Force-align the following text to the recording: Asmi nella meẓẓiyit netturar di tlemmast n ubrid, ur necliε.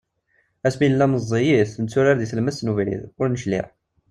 Asmi 0.67 0.87
nella 0.87 1.07
meẓẓiyit 1.11 1.71
netturar 1.83 2.15
di 2.17 2.27
tlemmast 2.31 2.61
n 2.63 2.71
ubrid, 2.71 3.01
ur 3.19 3.27
necliε. 3.29 3.63